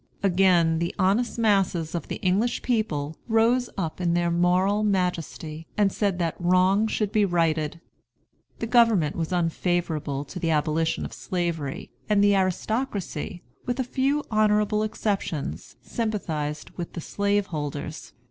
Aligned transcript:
Again 0.23 0.79
the 0.79 0.95
honest 0.97 1.37
masses 1.37 1.93
of 1.93 2.07
the 2.07 2.15
English 2.23 2.63
people 2.63 3.15
rose 3.27 3.69
up 3.77 4.01
in 4.01 4.15
their 4.15 4.31
moral 4.31 4.81
majesty 4.81 5.67
and 5.77 5.91
said 5.91 6.17
that 6.17 6.33
wrong 6.39 6.87
should 6.87 7.11
be 7.11 7.23
righted. 7.23 7.79
The 8.57 8.65
government 8.65 9.15
was 9.15 9.31
unfavorable 9.31 10.23
to 10.25 10.39
the 10.39 10.49
abolition 10.49 11.05
of 11.05 11.13
Slavery, 11.13 11.91
and 12.09 12.23
the 12.23 12.35
aristocracy, 12.35 13.43
with 13.67 13.79
a 13.79 13.83
few 13.83 14.23
honorable 14.31 14.81
exceptions, 14.81 15.75
sympathized 15.83 16.71
with 16.71 16.93
the 16.93 17.01
slaveholders. 17.01 18.11